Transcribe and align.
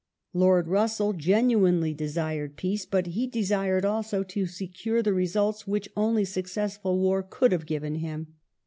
Lord 0.33 0.67
Russell 0.67 1.13
genuinely 1.13 1.93
desired 1.93 2.57
peace, 2.57 2.87
but 2.87 3.05
he 3.05 3.27
desired 3.27 3.85
also 3.85 4.23
to 4.23 4.47
secure 4.47 5.03
the 5.03 5.13
results 5.13 5.67
which 5.67 5.89
only 5.95 6.25
successful 6.25 6.97
war 6.97 7.21
could 7.21 7.51
have 7.51 7.67
given 7.67 7.93
him. 7.93 8.33